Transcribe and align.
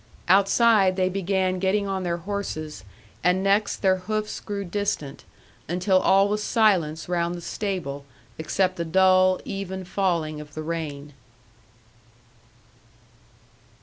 Outside 0.27 0.95
they 0.95 1.09
began 1.09 1.59
getting 1.59 1.87
on 1.87 2.01
their 2.01 2.17
horses; 2.17 2.83
and 3.23 3.43
next 3.43 3.83
their 3.83 3.97
hoofs 3.97 4.39
grew 4.39 4.65
distant, 4.65 5.25
until 5.69 5.99
all 5.99 6.27
was 6.27 6.41
silence 6.41 7.07
round 7.07 7.35
the 7.35 7.39
stable 7.41 8.03
except 8.39 8.77
the 8.77 8.83
dull, 8.83 9.39
even 9.45 9.85
falling 9.85 10.41
of 10.41 10.55
the 10.55 10.63
rain. 10.63 11.13